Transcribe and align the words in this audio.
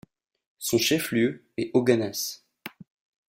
Son 0.57 0.79
chef-lieu 0.79 1.45
est 1.57 1.69
Höganäs. 1.75 2.43